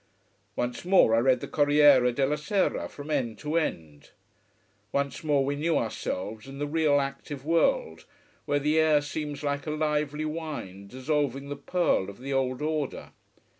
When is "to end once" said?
3.37-5.23